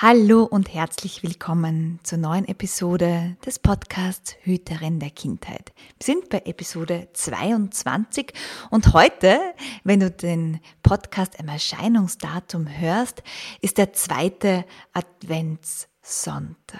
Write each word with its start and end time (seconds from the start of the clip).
Hallo 0.00 0.44
und 0.44 0.72
herzlich 0.72 1.24
willkommen 1.24 1.98
zur 2.04 2.18
neuen 2.18 2.46
Episode 2.46 3.36
des 3.44 3.58
Podcasts 3.58 4.36
Hüterin 4.42 5.00
der 5.00 5.10
Kindheit. 5.10 5.72
Wir 5.98 6.04
sind 6.04 6.28
bei 6.28 6.38
Episode 6.44 7.08
22 7.14 8.32
und 8.70 8.92
heute, 8.92 9.40
wenn 9.82 9.98
du 9.98 10.12
den 10.12 10.60
Podcast 10.84 11.34
im 11.40 11.48
Erscheinungsdatum 11.48 12.68
hörst, 12.68 13.24
ist 13.60 13.76
der 13.76 13.92
zweite 13.92 14.64
Adventssonntag. 14.92 16.78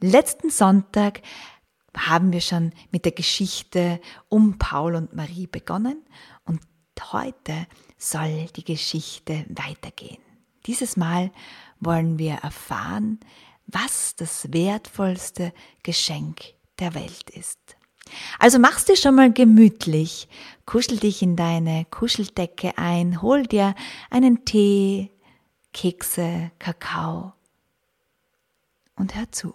Letzten 0.00 0.50
Sonntag 0.50 1.22
haben 1.96 2.32
wir 2.32 2.40
schon 2.40 2.72
mit 2.90 3.04
der 3.04 3.12
Geschichte 3.12 4.00
um 4.28 4.58
Paul 4.58 4.96
und 4.96 5.14
Marie 5.14 5.46
begonnen 5.46 6.02
und 6.46 6.60
heute 7.12 7.68
soll 7.96 8.46
die 8.56 8.64
Geschichte 8.64 9.46
weitergehen. 9.50 10.18
Dieses 10.66 10.96
Mal 10.96 11.30
wollen 11.84 12.18
wir 12.18 12.34
erfahren, 12.34 13.20
was 13.66 14.14
das 14.16 14.52
wertvollste 14.52 15.52
Geschenk 15.82 16.42
der 16.78 16.94
Welt 16.94 17.30
ist. 17.30 17.58
Also 18.38 18.58
machst 18.58 18.88
dir 18.88 18.96
schon 18.96 19.14
mal 19.14 19.32
gemütlich, 19.32 20.28
kuschel 20.66 20.98
dich 20.98 21.22
in 21.22 21.36
deine 21.36 21.86
Kuscheldecke 21.86 22.76
ein, 22.76 23.22
hol 23.22 23.44
dir 23.44 23.74
einen 24.10 24.44
Tee, 24.44 25.10
Kekse, 25.72 26.50
Kakao 26.58 27.32
und 28.96 29.14
hör 29.14 29.30
zu. 29.32 29.54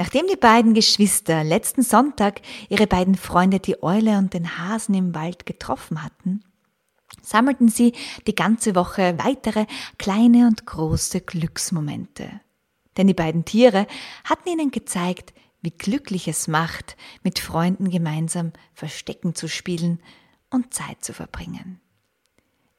Nachdem 0.00 0.26
die 0.28 0.36
beiden 0.36 0.72
Geschwister 0.72 1.44
letzten 1.44 1.82
Sonntag 1.82 2.40
ihre 2.70 2.86
beiden 2.86 3.16
Freunde 3.16 3.60
die 3.60 3.82
Eule 3.82 4.16
und 4.16 4.32
den 4.32 4.56
Hasen 4.56 4.94
im 4.94 5.14
Wald 5.14 5.44
getroffen 5.44 6.02
hatten, 6.02 6.42
sammelten 7.20 7.68
sie 7.68 7.92
die 8.26 8.34
ganze 8.34 8.74
Woche 8.74 9.18
weitere 9.22 9.66
kleine 9.98 10.46
und 10.46 10.64
große 10.64 11.20
Glücksmomente. 11.20 12.30
Denn 12.96 13.08
die 13.08 13.14
beiden 13.14 13.44
Tiere 13.44 13.86
hatten 14.24 14.48
ihnen 14.48 14.70
gezeigt, 14.70 15.34
wie 15.60 15.70
glücklich 15.70 16.28
es 16.28 16.48
macht, 16.48 16.96
mit 17.22 17.38
Freunden 17.38 17.90
gemeinsam 17.90 18.54
Verstecken 18.72 19.34
zu 19.34 19.48
spielen 19.48 20.00
und 20.48 20.72
Zeit 20.72 21.04
zu 21.04 21.12
verbringen. 21.12 21.78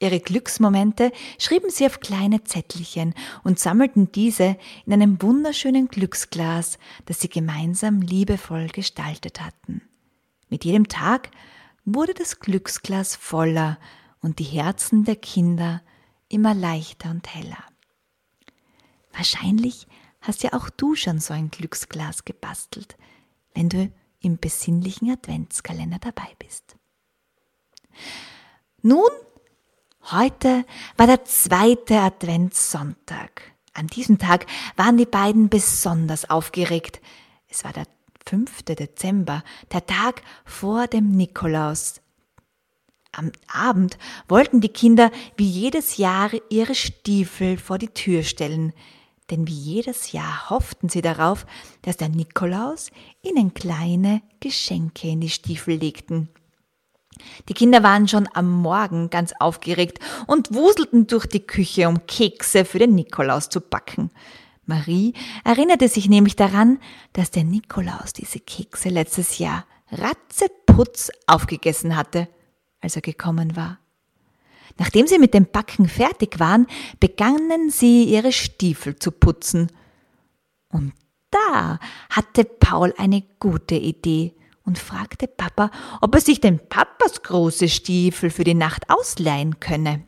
Ihre 0.01 0.19
Glücksmomente 0.19 1.11
schrieben 1.37 1.69
sie 1.69 1.85
auf 1.85 1.99
kleine 1.99 2.43
Zettelchen 2.43 3.13
und 3.43 3.59
sammelten 3.59 4.11
diese 4.11 4.57
in 4.87 4.93
einem 4.93 5.21
wunderschönen 5.21 5.89
Glücksglas, 5.89 6.79
das 7.05 7.19
sie 7.19 7.29
gemeinsam 7.29 8.01
liebevoll 8.01 8.67
gestaltet 8.69 9.41
hatten. 9.41 9.83
Mit 10.49 10.65
jedem 10.65 10.87
Tag 10.87 11.29
wurde 11.85 12.15
das 12.15 12.39
Glücksglas 12.39 13.15
voller 13.15 13.77
und 14.21 14.39
die 14.39 14.43
Herzen 14.43 15.03
der 15.05 15.17
Kinder 15.17 15.83
immer 16.29 16.55
leichter 16.55 17.11
und 17.11 17.33
heller. 17.35 17.63
Wahrscheinlich 19.13 19.85
hast 20.19 20.41
ja 20.41 20.53
auch 20.53 20.71
du 20.71 20.95
schon 20.95 21.19
so 21.19 21.35
ein 21.35 21.51
Glücksglas 21.51 22.25
gebastelt, 22.25 22.97
wenn 23.53 23.69
du 23.69 23.91
im 24.19 24.39
besinnlichen 24.39 25.11
Adventskalender 25.11 25.99
dabei 25.99 26.27
bist. 26.39 26.75
Nun 28.81 29.09
Heute 30.09 30.65
war 30.97 31.05
der 31.05 31.23
zweite 31.25 31.99
Adventssonntag. 31.99 33.43
An 33.73 33.87
diesem 33.87 34.17
Tag 34.17 34.47
waren 34.75 34.97
die 34.97 35.05
beiden 35.05 35.47
besonders 35.47 36.29
aufgeregt. 36.29 36.99
Es 37.47 37.63
war 37.63 37.71
der 37.71 37.85
5. 38.25 38.63
Dezember, 38.63 39.43
der 39.71 39.85
Tag 39.85 40.23
vor 40.43 40.87
dem 40.87 41.11
Nikolaus. 41.11 42.01
Am 43.11 43.31
Abend 43.47 43.97
wollten 44.27 44.59
die 44.59 44.69
Kinder 44.69 45.11
wie 45.37 45.47
jedes 45.47 45.97
Jahr 45.97 46.31
ihre 46.49 46.75
Stiefel 46.75 47.57
vor 47.57 47.77
die 47.77 47.89
Tür 47.89 48.23
stellen, 48.23 48.73
denn 49.29 49.47
wie 49.47 49.53
jedes 49.53 50.11
Jahr 50.11 50.49
hofften 50.49 50.89
sie 50.89 51.01
darauf, 51.01 51.45
dass 51.83 51.97
der 51.97 52.09
Nikolaus 52.09 52.89
ihnen 53.21 53.53
kleine 53.53 54.21
Geschenke 54.39 55.09
in 55.09 55.21
die 55.21 55.29
Stiefel 55.29 55.75
legten. 55.75 56.29
Die 57.49 57.53
Kinder 57.53 57.83
waren 57.83 58.07
schon 58.07 58.27
am 58.33 58.51
Morgen 58.61 59.09
ganz 59.09 59.33
aufgeregt 59.39 59.99
und 60.27 60.53
wuselten 60.53 61.07
durch 61.07 61.25
die 61.25 61.45
Küche, 61.45 61.87
um 61.87 62.05
Kekse 62.05 62.65
für 62.65 62.79
den 62.79 62.95
Nikolaus 62.95 63.49
zu 63.49 63.61
backen. 63.61 64.11
Marie 64.65 65.13
erinnerte 65.43 65.87
sich 65.87 66.07
nämlich 66.07 66.35
daran, 66.35 66.79
dass 67.13 67.31
der 67.31 67.43
Nikolaus 67.43 68.13
diese 68.13 68.39
Kekse 68.39 68.89
letztes 68.89 69.39
Jahr 69.39 69.65
ratzeputz 69.91 71.11
aufgegessen 71.27 71.95
hatte, 71.95 72.27
als 72.79 72.95
er 72.95 73.01
gekommen 73.01 73.55
war. 73.55 73.79
Nachdem 74.77 75.07
sie 75.07 75.19
mit 75.19 75.33
dem 75.33 75.45
Backen 75.45 75.87
fertig 75.87 76.39
waren, 76.39 76.67
begannen 76.99 77.69
sie 77.69 78.05
ihre 78.05 78.31
Stiefel 78.31 78.95
zu 78.95 79.11
putzen. 79.11 79.71
Und 80.69 80.93
da 81.29 81.79
hatte 82.09 82.45
Paul 82.45 82.93
eine 82.97 83.23
gute 83.39 83.75
Idee 83.75 84.33
und 84.63 84.77
fragte 84.77 85.27
Papa, 85.27 85.71
ob 86.01 86.15
er 86.15 86.21
sich 86.21 86.41
den 86.41 86.59
Papas 86.67 87.23
große 87.23 87.69
Stiefel 87.69 88.29
für 88.29 88.43
die 88.43 88.53
Nacht 88.53 88.89
ausleihen 88.89 89.59
könne. 89.59 90.03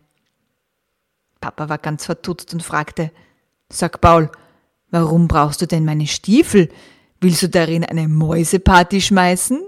Papa 1.42 1.70
war 1.70 1.78
ganz 1.78 2.06
verdutzt 2.06 2.54
und 2.54 2.64
fragte, 2.64 3.12
Sag 3.70 4.02
Paul, 4.02 4.32
warum 4.92 5.28
brauchst 5.28 5.62
du 5.62 5.68
denn 5.68 5.84
meine 5.84 6.08
Stiefel? 6.08 6.70
Willst 7.20 7.42
du 7.42 7.50
darin 7.50 7.84
eine 7.84 8.08
Mäuseparty 8.08 9.02
schmeißen? 9.02 9.62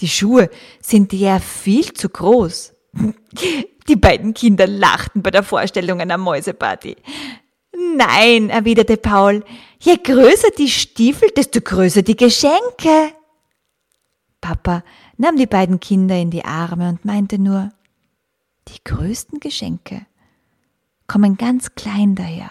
Die 0.00 0.08
Schuhe 0.08 0.50
sind 0.80 1.12
ja 1.12 1.40
viel 1.40 1.92
zu 1.92 2.08
groß. 2.08 2.74
Die 3.88 3.96
beiden 3.96 4.34
Kinder 4.34 4.66
lachten 4.66 5.22
bei 5.22 5.30
der 5.30 5.42
Vorstellung 5.42 6.00
einer 6.00 6.18
Mäuseparty. 6.18 6.96
Nein, 7.72 8.50
erwiderte 8.50 8.96
Paul, 8.96 9.44
je 9.80 9.96
größer 9.96 10.50
die 10.56 10.70
Stiefel, 10.70 11.30
desto 11.30 11.60
größer 11.60 12.02
die 12.02 12.16
Geschenke. 12.16 13.12
Papa 14.40 14.84
nahm 15.16 15.36
die 15.36 15.46
beiden 15.46 15.80
Kinder 15.80 16.16
in 16.16 16.30
die 16.30 16.44
Arme 16.44 16.88
und 16.88 17.04
meinte 17.04 17.38
nur, 17.38 17.70
die 18.68 18.82
größten 18.84 19.40
Geschenke 19.40 20.06
kommen 21.06 21.36
ganz 21.36 21.74
klein 21.74 22.14
daher. 22.14 22.50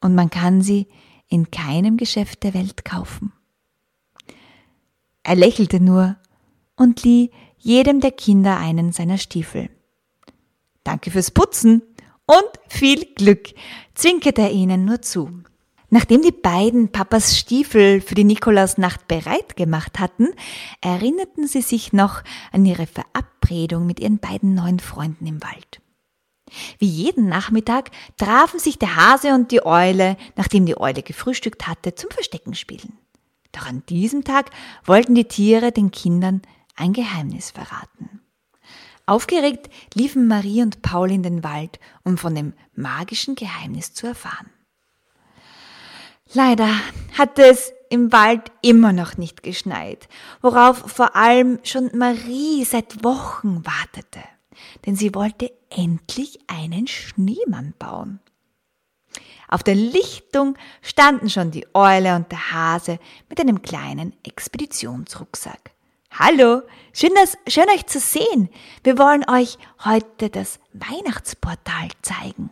Und 0.00 0.14
man 0.14 0.30
kann 0.30 0.62
sie 0.62 0.86
in 1.28 1.50
keinem 1.50 1.96
Geschäft 1.96 2.42
der 2.42 2.54
Welt 2.54 2.84
kaufen. 2.84 3.32
Er 5.22 5.36
lächelte 5.36 5.80
nur 5.80 6.16
und 6.76 7.02
lieh 7.02 7.30
jedem 7.58 8.00
der 8.00 8.12
Kinder 8.12 8.58
einen 8.58 8.92
seiner 8.92 9.16
Stiefel. 9.16 9.70
Danke 10.84 11.10
fürs 11.10 11.30
Putzen, 11.30 11.82
und 12.26 12.50
viel 12.68 13.04
Glück, 13.14 13.54
zwinkerte 13.94 14.42
er 14.42 14.50
ihnen 14.50 14.84
nur 14.84 15.02
zu. 15.02 15.30
Nachdem 15.90 16.22
die 16.22 16.32
beiden 16.32 16.90
Papas 16.90 17.38
Stiefel 17.38 18.00
für 18.00 18.16
die 18.16 18.24
Nikolausnacht 18.24 19.06
bereit 19.06 19.56
gemacht 19.56 20.00
hatten, 20.00 20.28
erinnerten 20.80 21.46
sie 21.46 21.62
sich 21.62 21.92
noch 21.92 22.22
an 22.50 22.66
ihre 22.66 22.86
Verabredung 22.86 23.86
mit 23.86 24.00
ihren 24.00 24.18
beiden 24.18 24.54
neuen 24.54 24.80
Freunden 24.80 25.26
im 25.26 25.42
Wald. 25.42 25.80
Wie 26.78 26.88
jeden 26.88 27.28
Nachmittag 27.28 27.90
trafen 28.16 28.58
sich 28.58 28.78
der 28.78 28.96
Hase 28.96 29.34
und 29.34 29.50
die 29.50 29.64
Eule, 29.64 30.16
nachdem 30.36 30.66
die 30.66 30.78
Eule 30.78 31.02
gefrühstückt 31.02 31.68
hatte, 31.68 31.94
zum 31.94 32.10
Versteckenspielen. 32.10 32.98
Doch 33.52 33.66
an 33.66 33.84
diesem 33.88 34.24
Tag 34.24 34.50
wollten 34.84 35.14
die 35.14 35.28
Tiere 35.28 35.70
den 35.70 35.90
Kindern 35.92 36.42
ein 36.76 36.92
Geheimnis 36.92 37.52
verraten. 37.52 38.20
Aufgeregt 39.06 39.68
liefen 39.92 40.26
Marie 40.28 40.62
und 40.62 40.80
Paul 40.80 41.10
in 41.10 41.22
den 41.22 41.44
Wald, 41.44 41.78
um 42.04 42.16
von 42.16 42.34
dem 42.34 42.54
magischen 42.74 43.34
Geheimnis 43.34 43.92
zu 43.92 44.06
erfahren. 44.06 44.50
Leider 46.32 46.68
hatte 47.18 47.44
es 47.44 47.72
im 47.90 48.12
Wald 48.12 48.50
immer 48.62 48.92
noch 48.92 49.18
nicht 49.18 49.42
geschneit, 49.42 50.08
worauf 50.40 50.78
vor 50.90 51.14
allem 51.14 51.60
schon 51.64 51.90
Marie 51.94 52.64
seit 52.64 53.04
Wochen 53.04 53.64
wartete, 53.64 54.24
denn 54.86 54.96
sie 54.96 55.14
wollte 55.14 55.52
endlich 55.68 56.38
einen 56.46 56.86
Schneemann 56.86 57.74
bauen. 57.78 58.20
Auf 59.48 59.62
der 59.62 59.74
Lichtung 59.74 60.56
standen 60.80 61.28
schon 61.28 61.50
die 61.50 61.66
Eule 61.74 62.16
und 62.16 62.32
der 62.32 62.52
Hase 62.52 62.98
mit 63.28 63.38
einem 63.38 63.62
kleinen 63.62 64.14
Expeditionsrucksack. 64.24 65.73
Hallo, 66.16 66.62
schön, 66.92 67.10
dass, 67.16 67.36
schön 67.48 67.68
euch 67.74 67.86
zu 67.86 67.98
sehen. 67.98 68.48
Wir 68.84 68.98
wollen 68.98 69.28
euch 69.28 69.58
heute 69.84 70.30
das 70.30 70.60
Weihnachtsportal 70.72 71.88
zeigen 72.02 72.50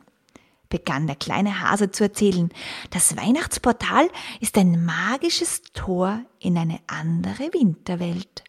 begann 0.69 1.07
der 1.07 1.17
kleine 1.17 1.61
Hase 1.61 1.91
zu 1.91 2.05
erzählen. 2.05 2.49
Das 2.91 3.15
Weihnachtsportal 3.15 4.09
ist 4.41 4.57
ein 4.57 4.85
magisches 4.87 5.61
Tor 5.75 6.23
in 6.39 6.57
eine 6.57 6.81
andere 6.87 7.53
Winterwelt. 7.53 8.43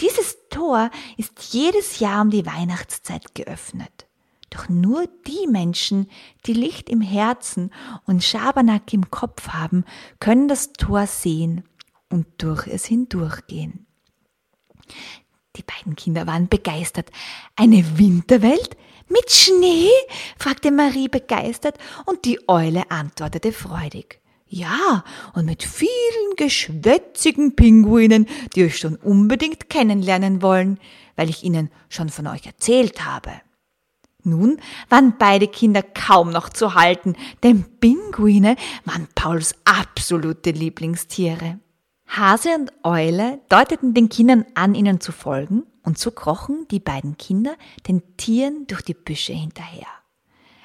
Dieses 0.00 0.38
Tor 0.48 0.90
ist 1.18 1.52
jedes 1.52 2.00
Jahr 2.00 2.22
um 2.22 2.30
die 2.30 2.46
Weihnachtszeit 2.46 3.34
geöffnet. 3.34 4.06
Doch 4.48 4.70
nur 4.70 5.04
die 5.26 5.46
Menschen, 5.46 6.08
die 6.46 6.54
Licht 6.54 6.88
im 6.88 7.02
Herzen 7.02 7.70
und 8.06 8.24
Schabernack 8.24 8.94
im 8.94 9.10
Kopf 9.10 9.48
haben, 9.50 9.84
können 10.20 10.48
das 10.48 10.72
Tor 10.72 11.06
sehen 11.06 11.64
und 12.08 12.26
durch 12.38 12.66
es 12.66 12.86
hindurchgehen. 12.86 13.87
Die 15.56 15.62
beiden 15.62 15.96
Kinder 15.96 16.26
waren 16.26 16.48
begeistert. 16.48 17.10
Eine 17.56 17.98
Winterwelt? 17.98 18.76
Mit 19.08 19.30
Schnee? 19.30 19.88
fragte 20.38 20.70
Marie 20.70 21.08
begeistert 21.08 21.78
und 22.06 22.24
die 22.24 22.48
Eule 22.48 22.90
antwortete 22.90 23.52
freudig. 23.52 24.20
Ja, 24.46 25.04
und 25.34 25.44
mit 25.44 25.62
vielen 25.62 26.36
geschwätzigen 26.36 27.54
Pinguinen, 27.54 28.26
die 28.54 28.64
euch 28.64 28.78
schon 28.78 28.96
unbedingt 28.96 29.68
kennenlernen 29.68 30.40
wollen, 30.40 30.78
weil 31.16 31.28
ich 31.28 31.42
ihnen 31.42 31.70
schon 31.90 32.08
von 32.08 32.26
euch 32.26 32.46
erzählt 32.46 33.04
habe. 33.04 33.30
Nun 34.24 34.60
waren 34.88 35.16
beide 35.18 35.48
Kinder 35.48 35.82
kaum 35.82 36.30
noch 36.30 36.48
zu 36.48 36.74
halten, 36.74 37.14
denn 37.42 37.64
Pinguine 37.80 38.56
waren 38.84 39.08
Pauls 39.14 39.54
absolute 39.64 40.50
Lieblingstiere. 40.50 41.58
Hase 42.08 42.54
und 42.54 42.72
Eule 42.82 43.40
deuteten 43.48 43.94
den 43.94 44.08
Kindern 44.08 44.46
an, 44.54 44.74
ihnen 44.74 45.00
zu 45.00 45.12
folgen, 45.12 45.64
und 45.82 45.98
so 45.98 46.10
krochen 46.10 46.66
die 46.70 46.80
beiden 46.80 47.16
Kinder 47.16 47.54
den 47.86 48.02
Tieren 48.16 48.66
durch 48.66 48.82
die 48.82 48.94
Büsche 48.94 49.32
hinterher. 49.32 49.86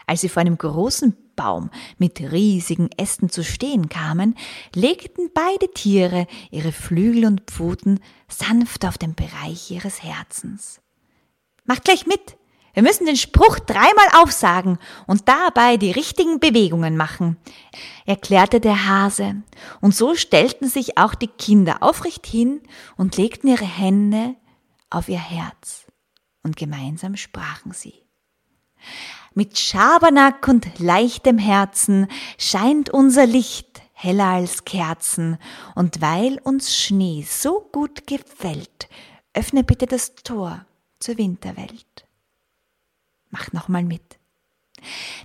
Als 0.06 0.22
sie 0.22 0.30
vor 0.30 0.42
einem 0.42 0.58
großen 0.58 1.16
Baum 1.36 1.70
mit 1.98 2.20
riesigen 2.20 2.90
Ästen 2.98 3.30
zu 3.30 3.44
stehen 3.44 3.90
kamen, 3.90 4.36
legten 4.76 5.30
beide 5.34 5.72
Tiere 5.72 6.28
ihre 6.52 6.72
Flügel 6.72 7.26
und 7.26 7.42
Pfoten 7.50 8.00
sanft 8.28 8.86
auf 8.86 8.98
den 8.98 9.16
Bereich 9.16 9.72
ihres 9.72 10.04
Herzens. 10.04 10.82
Macht 11.66 11.86
gleich 11.86 12.06
mit, 12.06 12.38
wir 12.74 12.82
müssen 12.84 13.06
den 13.06 13.18
Spruch 13.18 13.60
dreimal 13.60 14.08
aufsagen 14.24 14.80
und 15.06 15.30
dabei 15.30 15.78
die 15.78 15.92
richtigen 15.92 16.40
Bewegungen 16.40 16.98
machen, 16.98 17.38
erklärte 18.06 18.60
der 18.60 18.88
Hase. 18.88 19.44
Und 19.80 19.96
so 19.96 20.16
stellten 20.16 20.68
sich 20.68 20.98
auch 20.98 21.14
die 21.14 21.28
Kinder 21.28 21.84
aufrecht 21.84 22.26
hin 22.26 22.62
und 22.98 23.18
legten 23.18 23.50
ihre 23.50 23.66
Hände 23.66 24.36
auf 24.90 25.08
ihr 25.08 25.20
Herz. 25.20 25.86
Und 26.42 26.58
gemeinsam 26.58 27.16
sprachen 27.16 27.72
sie. 27.72 27.94
Mit 29.36 29.58
Schabernack 29.58 30.48
und 30.48 30.80
leichtem 30.80 31.38
Herzen 31.38 32.08
scheint 32.38 32.90
unser 32.90 33.26
Licht 33.26 33.82
heller 33.94 34.26
als 34.28 34.66
Kerzen, 34.66 35.38
und 35.76 36.02
weil 36.02 36.40
uns 36.44 36.76
Schnee 36.76 37.26
so 37.28 37.70
gut 37.72 38.06
gefällt, 38.06 38.90
öffne 39.34 39.64
bitte 39.64 39.86
das 39.86 40.16
Tor 40.16 40.66
zur 41.00 41.18
Winterwelt. 41.18 42.06
Mach 43.34 43.52
nochmal 43.52 43.84
mit. 43.84 44.20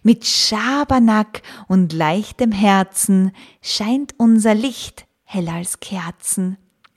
Mit 0.03 0.25
Schabernack 0.25 1.43
und 1.69 1.93
leichtem 1.93 2.53
Herzen 2.53 3.33
scheint 3.61 4.15
unser 4.17 4.55
Licht 4.55 5.07
heller 5.25 5.53
als 5.55 5.79
Kerzen. 5.81 6.57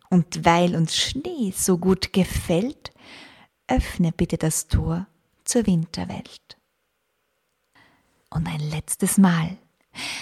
Und 0.09 0.45
weil 0.45 0.73
uns 0.73 0.95
Schnee 0.95 1.53
so 1.53 1.77
gut 1.77 2.13
gefällt, 2.13 2.91
öffne 3.67 4.13
bitte 4.13 4.37
das 4.37 4.67
Tor 4.67 5.05
zur 5.43 5.67
Winterwelt. 5.67 6.57
Und 8.29 8.47
ein 8.47 8.61
letztes 8.61 9.17
Mal. 9.17 9.57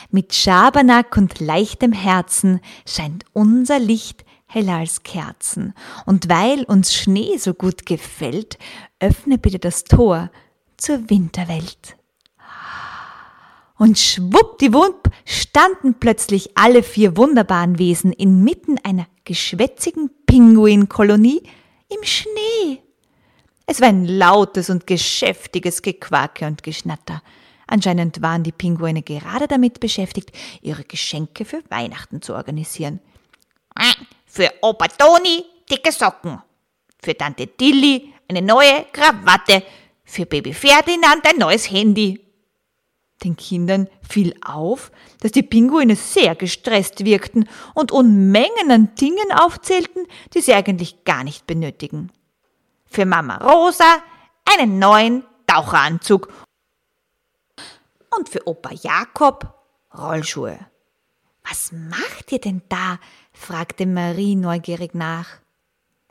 Mit 0.09 0.33
Schabernack 0.33 1.15
und 1.17 1.39
leichtem 1.39 1.93
Herzen 1.93 2.61
scheint 2.87 3.25
unser 3.33 3.77
Licht 3.77 4.25
heller 4.47 4.77
als 4.77 5.03
Kerzen. 5.03 5.75
Und 6.07 6.29
weil 6.29 6.63
uns 6.63 6.95
Schnee 6.95 7.37
so 7.37 7.53
gut 7.53 7.85
gefällt, 7.85 8.57
öffne 8.99 9.37
bitte 9.37 9.59
das 9.59 9.83
Tor 9.83 10.31
zur 10.79 11.09
Winterwelt. 11.09 11.95
Und 13.77 13.97
schwuppdiwupp 13.97 15.09
standen 15.25 15.93
plötzlich 15.99 16.57
alle 16.57 16.83
vier 16.83 17.15
wunderbaren 17.15 17.79
Wesen 17.79 18.11
inmitten 18.11 18.77
einer 18.83 19.07
geschwätzigen 19.23 20.09
Pinguinkolonie 20.25 21.43
im 21.87 22.03
Schnee. 22.03 22.81
Es 23.65 23.79
war 23.79 23.87
ein 23.87 24.05
lautes 24.05 24.69
und 24.69 24.85
geschäftiges 24.85 25.81
Gequake 25.81 26.45
und 26.45 26.63
Geschnatter. 26.63 27.21
Anscheinend 27.67 28.21
waren 28.21 28.43
die 28.43 28.51
Pinguine 28.51 29.03
gerade 29.03 29.47
damit 29.47 29.79
beschäftigt, 29.79 30.31
ihre 30.61 30.83
Geschenke 30.83 31.45
für 31.45 31.61
Weihnachten 31.69 32.21
zu 32.21 32.33
organisieren. 32.33 32.99
Für 34.25 34.51
Opa 34.61 34.87
Toni 34.87 35.45
dicke 35.69 35.91
Socken. 35.91 36.41
Für 37.01 37.15
Tante 37.15 37.47
Tilly 37.47 38.13
eine 38.27 38.41
neue 38.41 38.85
Krawatte 38.91 39.63
für 40.09 40.25
Baby 40.25 40.53
Ferdinand 40.53 41.25
ein 41.27 41.37
neues 41.37 41.69
Handy. 41.69 42.25
Den 43.23 43.35
Kindern 43.35 43.87
fiel 44.01 44.33
auf, 44.43 44.91
dass 45.19 45.31
die 45.31 45.43
Pinguine 45.43 45.95
sehr 45.95 46.35
gestresst 46.35 47.05
wirkten 47.05 47.47
und 47.75 47.91
Unmengen 47.91 48.71
an 48.71 48.95
Dingen 48.95 49.31
aufzählten, 49.33 50.07
die 50.33 50.41
sie 50.41 50.53
eigentlich 50.53 51.03
gar 51.03 51.23
nicht 51.23 51.45
benötigen. 51.45 52.11
Für 52.85 53.05
Mama 53.05 53.37
Rosa 53.37 54.01
einen 54.45 54.79
neuen 54.79 55.23
Taucheranzug 55.45 56.33
und 58.17 58.29
für 58.29 58.47
Opa 58.47 58.71
Jakob 58.81 59.53
Rollschuhe. 59.95 60.57
Was 61.47 61.71
macht 61.71 62.31
ihr 62.31 62.39
denn 62.39 62.61
da? 62.69 62.99
fragte 63.33 63.85
Marie 63.85 64.35
neugierig 64.35 64.95
nach. 64.95 65.27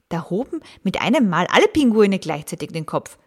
Da 0.09 0.31
hoben 0.31 0.61
mit 0.83 1.00
einem 1.00 1.29
Mal 1.29 1.47
alle 1.50 1.69
Pinguine 1.69 2.19
gleichzeitig 2.19 2.71
den 2.71 2.87
Kopf. 2.87 3.19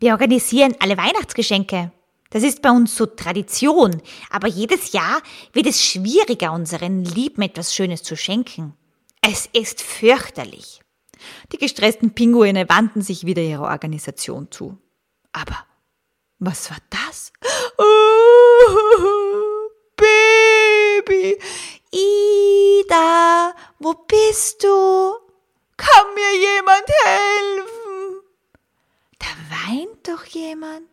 Wir 0.00 0.12
organisieren 0.12 0.74
alle 0.80 0.96
Weihnachtsgeschenke. 0.96 1.92
Das 2.30 2.42
ist 2.42 2.62
bei 2.62 2.70
uns 2.70 2.96
so 2.96 3.04
Tradition, 3.04 4.00
aber 4.30 4.48
jedes 4.48 4.92
Jahr 4.92 5.20
wird 5.52 5.66
es 5.66 5.84
schwieriger, 5.84 6.52
unseren 6.52 7.04
Lieben 7.04 7.42
etwas 7.42 7.74
Schönes 7.74 8.02
zu 8.02 8.16
schenken. 8.16 8.74
Es 9.20 9.46
ist 9.52 9.82
fürchterlich. 9.82 10.80
Die 11.52 11.58
gestressten 11.58 12.14
Pinguine 12.14 12.66
wandten 12.70 13.02
sich 13.02 13.26
wieder 13.26 13.42
ihrer 13.42 13.68
Organisation 13.68 14.50
zu. 14.50 14.78
Aber 15.32 15.66
was 16.38 16.70
war 16.70 16.78
das? 16.88 17.32
Oh, 17.76 17.84
Baby, 21.04 21.38
Ida, 21.90 23.54
wo 23.78 23.92
bist 24.08 24.64
du? 24.64 25.12
Kann 25.76 26.14
mir 26.14 26.40
jemand 26.40 26.88
helfen? 27.04 27.79
Weint 29.48 30.08
doch 30.08 30.24
jemand? 30.26 30.88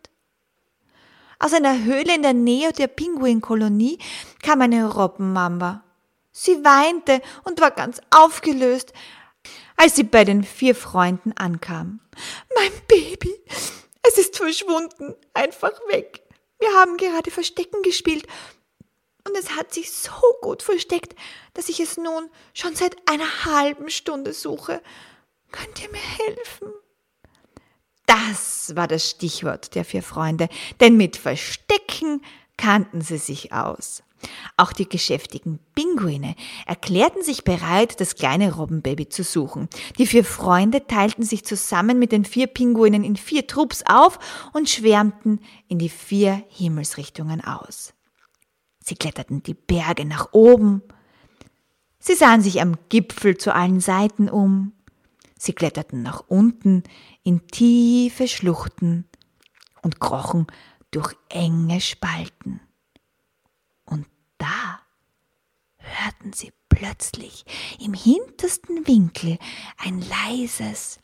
Aus 1.38 1.52
einer 1.52 1.84
Höhle 1.84 2.14
in 2.14 2.22
der 2.22 2.34
Nähe 2.34 2.72
der 2.72 2.88
Pinguinkolonie 2.88 3.98
kam 4.42 4.60
eine 4.60 4.92
Robbenmamba. 4.92 5.84
Sie 6.32 6.64
weinte 6.64 7.22
und 7.44 7.60
war 7.60 7.70
ganz 7.70 8.00
aufgelöst, 8.10 8.92
als 9.76 9.96
sie 9.96 10.02
bei 10.02 10.24
den 10.24 10.42
vier 10.42 10.74
Freunden 10.74 11.32
ankam. 11.32 12.00
Mein 12.54 12.72
Baby, 12.88 13.34
es 14.02 14.18
ist 14.18 14.36
verschwunden, 14.36 15.14
einfach 15.34 15.72
weg. 15.88 16.22
Wir 16.58 16.72
haben 16.74 16.96
gerade 16.96 17.30
Verstecken 17.30 17.82
gespielt 17.82 18.26
und 19.26 19.36
es 19.36 19.56
hat 19.56 19.72
sich 19.72 19.92
so 19.92 20.10
gut 20.42 20.62
versteckt, 20.62 21.14
dass 21.54 21.68
ich 21.68 21.78
es 21.78 21.96
nun 21.96 22.30
schon 22.52 22.74
seit 22.74 22.96
einer 23.08 23.44
halben 23.44 23.90
Stunde 23.90 24.32
suche. 24.32 24.82
Könnt 25.52 25.82
ihr 25.82 25.90
mir 25.90 25.98
helfen? 25.98 26.72
Das 28.08 28.74
war 28.74 28.88
das 28.88 29.08
Stichwort 29.08 29.74
der 29.74 29.84
vier 29.84 30.02
Freunde, 30.02 30.48
denn 30.80 30.96
mit 30.96 31.16
Verstecken 31.16 32.22
kannten 32.56 33.02
sie 33.02 33.18
sich 33.18 33.52
aus. 33.52 34.02
Auch 34.56 34.72
die 34.72 34.88
geschäftigen 34.88 35.60
Pinguine 35.74 36.34
erklärten 36.66 37.22
sich 37.22 37.44
bereit, 37.44 38.00
das 38.00 38.16
kleine 38.16 38.54
Robbenbaby 38.54 39.10
zu 39.10 39.22
suchen. 39.22 39.68
Die 39.98 40.06
vier 40.06 40.24
Freunde 40.24 40.86
teilten 40.86 41.22
sich 41.22 41.44
zusammen 41.44 41.98
mit 41.98 42.10
den 42.10 42.24
vier 42.24 42.46
Pinguinen 42.46 43.04
in 43.04 43.16
vier 43.16 43.46
Trupps 43.46 43.84
auf 43.86 44.18
und 44.54 44.70
schwärmten 44.70 45.40
in 45.68 45.78
die 45.78 45.90
vier 45.90 46.42
Himmelsrichtungen 46.48 47.44
aus. 47.44 47.92
Sie 48.82 48.96
kletterten 48.96 49.42
die 49.42 49.54
Berge 49.54 50.06
nach 50.06 50.32
oben. 50.32 50.82
Sie 51.98 52.14
sahen 52.14 52.40
sich 52.40 52.62
am 52.62 52.76
Gipfel 52.88 53.36
zu 53.36 53.54
allen 53.54 53.80
Seiten 53.80 54.30
um. 54.30 54.72
Sie 55.38 55.52
kletterten 55.52 56.02
nach 56.02 56.24
unten 56.28 56.82
in 57.22 57.46
tiefe 57.46 58.28
Schluchten 58.28 59.08
und 59.82 60.00
krochen 60.00 60.48
durch 60.90 61.14
enge 61.28 61.80
Spalten. 61.80 62.60
Und 63.84 64.06
da 64.36 64.80
hörten 65.76 66.32
sie 66.32 66.52
plötzlich 66.68 67.44
im 67.80 67.94
hintersten 67.94 68.86
Winkel 68.86 69.38
ein 69.78 70.02
leises 70.02 70.98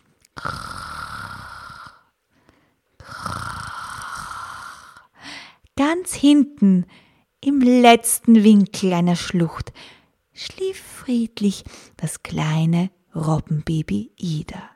Ganz 5.77 6.15
hinten, 6.15 6.87
im 7.41 7.61
letzten 7.61 8.45
Winkel 8.45 8.93
einer 8.93 9.17
Schlucht, 9.17 9.73
schlief 10.33 10.81
friedlich 10.81 11.65
das 11.97 12.23
kleine 12.23 12.91
Robbenbaby 13.15 14.13
Ida. 14.17 14.71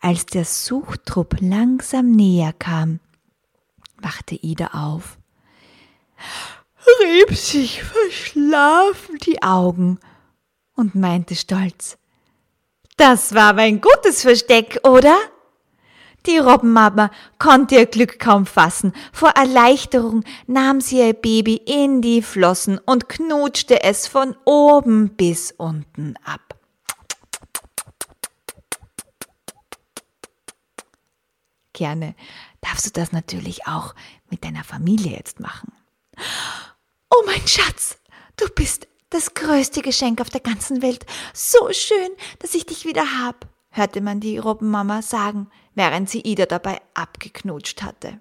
Als 0.00 0.26
der 0.26 0.44
Suchtrupp 0.44 1.36
langsam 1.40 2.10
näher 2.10 2.52
kam, 2.52 3.00
wachte 4.00 4.34
Ida 4.34 4.68
auf, 4.72 5.18
rieb 7.00 7.36
sich 7.36 7.82
verschlafen 7.82 9.18
die 9.18 9.42
Augen 9.42 9.98
und 10.74 10.94
meinte 10.94 11.34
stolz, 11.34 11.98
das 12.96 13.34
war 13.34 13.52
mein 13.52 13.80
gutes 13.80 14.22
Versteck, 14.22 14.80
oder? 14.82 15.16
Die 16.26 16.38
Robbenmama 16.38 17.10
konnte 17.38 17.76
ihr 17.76 17.86
Glück 17.86 18.18
kaum 18.18 18.44
fassen. 18.44 18.92
Vor 19.12 19.30
Erleichterung 19.30 20.24
nahm 20.46 20.80
sie 20.80 20.98
ihr 20.98 21.12
Baby 21.14 21.56
in 21.64 22.02
die 22.02 22.22
Flossen 22.22 22.78
und 22.84 23.08
knutschte 23.08 23.82
es 23.84 24.08
von 24.08 24.36
oben 24.44 25.10
bis 25.10 25.52
unten 25.56 26.14
ab. 26.24 26.47
Gerne 31.78 32.16
darfst 32.60 32.86
du 32.86 32.90
das 32.90 33.12
natürlich 33.12 33.68
auch 33.68 33.94
mit 34.30 34.42
deiner 34.42 34.64
Familie 34.64 35.12
jetzt 35.12 35.38
machen. 35.38 35.72
Oh 37.08 37.22
mein 37.24 37.46
Schatz, 37.46 37.98
du 38.36 38.48
bist 38.48 38.88
das 39.10 39.34
größte 39.34 39.80
Geschenk 39.80 40.20
auf 40.20 40.28
der 40.28 40.40
ganzen 40.40 40.82
Welt. 40.82 41.06
So 41.32 41.70
schön, 41.70 42.10
dass 42.40 42.56
ich 42.56 42.66
dich 42.66 42.84
wieder 42.84 43.04
hab, 43.20 43.46
hörte 43.70 44.00
man 44.00 44.18
die 44.18 44.38
Robbenmama 44.38 45.02
sagen, 45.02 45.48
während 45.76 46.10
sie 46.10 46.22
Ida 46.22 46.46
dabei 46.46 46.80
abgeknutscht 46.94 47.84
hatte. 47.84 48.20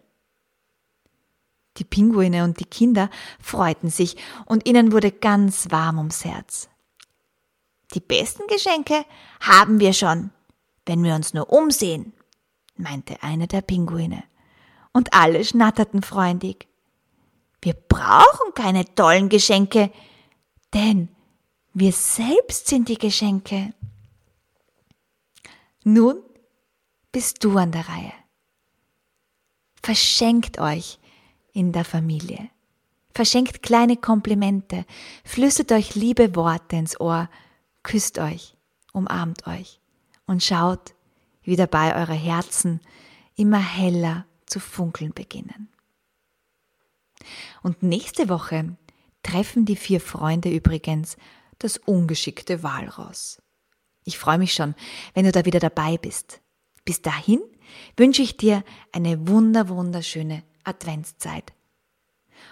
Die 1.77 1.83
Pinguine 1.83 2.43
und 2.43 2.59
die 2.59 2.65
Kinder 2.65 3.09
freuten 3.41 3.89
sich 3.89 4.17
und 4.45 4.67
ihnen 4.67 4.91
wurde 4.91 5.11
ganz 5.11 5.71
warm 5.71 5.97
ums 5.97 6.23
Herz. 6.25 6.69
Die 7.95 8.01
besten 8.01 8.45
Geschenke 8.45 9.03
haben 9.39 9.79
wir 9.79 9.93
schon, 9.93 10.29
wenn 10.85 11.03
wir 11.03 11.15
uns 11.15 11.33
nur 11.33 11.51
umsehen, 11.51 12.13
meinte 12.79 13.21
einer 13.23 13.47
der 13.47 13.61
Pinguine. 13.61 14.23
Und 14.93 15.13
alle 15.13 15.43
schnatterten 15.43 16.01
freundlich. 16.01 16.67
Wir 17.61 17.73
brauchen 17.73 18.53
keine 18.55 18.85
tollen 18.95 19.29
Geschenke, 19.29 19.91
denn 20.73 21.09
wir 21.73 21.91
selbst 21.91 22.67
sind 22.67 22.89
die 22.89 22.97
Geschenke. 22.97 23.73
Nun 25.83 26.21
bist 27.11 27.43
du 27.43 27.57
an 27.57 27.71
der 27.71 27.87
Reihe. 27.87 28.13
Verschenkt 29.83 30.59
euch 30.59 30.99
in 31.53 31.71
der 31.71 31.85
Familie. 31.85 32.49
Verschenkt 33.13 33.63
kleine 33.63 33.97
Komplimente, 33.97 34.85
flüstert 35.23 35.71
euch 35.71 35.95
liebe 35.95 36.35
Worte 36.35 36.75
ins 36.75 36.99
Ohr, 36.99 37.29
küsst 37.81 38.19
euch, 38.19 38.55
umarmt 38.93 39.47
euch 39.47 39.79
und 40.27 40.43
schaut, 40.43 40.93
wie 41.47 41.55
dabei 41.55 41.95
eure 41.95 42.13
Herzen 42.13 42.81
immer 43.35 43.59
heller 43.59 44.25
zu 44.45 44.59
funkeln 44.59 45.13
beginnen. 45.13 45.69
Und 47.63 47.83
nächste 47.83 48.27
Woche 48.27 48.75
treffen 49.23 49.65
die 49.65 49.77
vier 49.77 50.01
Freunde 50.01 50.49
übrigens 50.49 51.15
das 51.57 51.77
ungeschickte 51.77 52.63
Walross. 52.63 53.41
Ich 54.03 54.17
freue 54.17 54.37
mich 54.37 54.53
schon, 54.53 54.75
wenn 55.13 55.23
du 55.23 55.31
da 55.31 55.45
wieder 55.45 55.61
dabei 55.61 55.97
bist. 55.97 56.41
Bis 56.83 57.01
dahin 57.01 57.39
wünsche 57.95 58.21
ich 58.21 58.35
dir 58.35 58.63
eine 58.91 59.29
wunder, 59.29 59.69
wunderschöne 59.69 60.43
Adventszeit. 60.65 61.53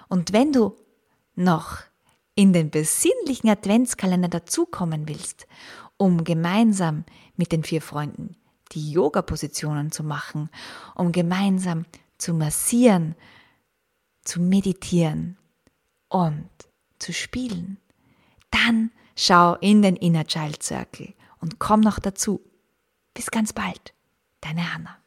Und 0.08 0.32
wenn 0.32 0.54
du 0.54 0.78
noch 1.36 1.80
in 2.34 2.54
den 2.54 2.70
besinnlichen 2.70 3.50
Adventskalender 3.50 4.30
dazukommen 4.30 5.10
willst, 5.10 5.48
um 5.98 6.24
gemeinsam 6.24 7.04
mit 7.36 7.52
den 7.52 7.64
vier 7.64 7.82
Freunden 7.82 8.38
die 8.72 8.92
Yoga-Positionen 8.92 9.92
zu 9.92 10.04
machen, 10.04 10.50
um 10.96 11.12
gemeinsam 11.12 11.86
zu 12.18 12.34
massieren, 12.34 13.16
zu 14.24 14.42
meditieren 14.42 15.38
und 16.10 16.50
zu 17.00 17.14
spielen, 17.14 17.78
dann 18.52 18.92
schau 19.16 19.56
in 19.56 19.82
den 19.82 19.96
Inner 19.96 20.26
Child 20.26 20.64
Circle 20.64 21.14
und 21.40 21.60
komm 21.60 21.82
noch 21.82 22.00
dazu. 22.00 22.42
Bis 23.14 23.32
ganz 23.32 23.54
bald, 23.54 23.94
deine 24.42 24.74
Hanna. 24.74 24.98